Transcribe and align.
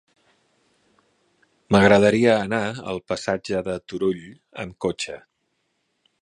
M'agradaria 1.75 2.31
anar 2.47 2.63
al 2.95 3.01
passatge 3.13 3.61
de 3.69 3.77
Turull 3.93 4.25
amb 4.65 4.79
cotxe. 4.87 5.21